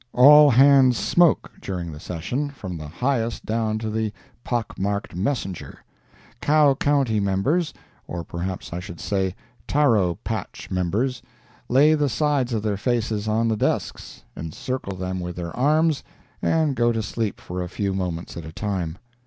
All 0.13 0.49
hands 0.49 0.97
smoke 0.97 1.51
during 1.61 1.91
the 1.91 1.99
session, 1.99 2.49
from 2.49 2.75
the 2.75 2.87
highest 2.87 3.45
down 3.45 3.77
to 3.77 3.91
the 3.91 4.11
pock 4.43 4.79
marked 4.79 5.15
messenger. 5.15 5.83
Cow 6.41 6.73
county 6.73 7.19
members—or 7.19 8.23
perhaps 8.23 8.73
I 8.73 8.79
should 8.79 8.99
say 8.99 9.35
taro 9.67 10.15
patch 10.23 10.71
members—lay 10.71 11.93
the 11.93 12.09
sides 12.09 12.51
of 12.51 12.63
their 12.63 12.77
faces 12.77 13.27
on 13.27 13.47
the 13.47 13.55
desks, 13.55 14.23
encircle 14.35 14.95
them 14.97 15.19
with 15.19 15.35
their 15.35 15.55
arms 15.55 16.03
and 16.41 16.73
go 16.75 16.91
to 16.91 17.03
sleep 17.03 17.39
for 17.39 17.61
a 17.61 17.69
few 17.69 17.93
moments 17.93 18.35
at 18.35 18.43
a 18.43 18.51
time. 18.51 18.97